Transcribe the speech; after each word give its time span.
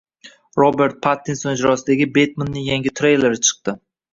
Robert 0.61 0.95
Pattinson 1.07 1.53
ijrosidagi 1.59 2.09
Betmenning 2.17 2.67
yangi 2.71 2.95
treyleri 3.03 3.43
chiqdi 3.51 3.79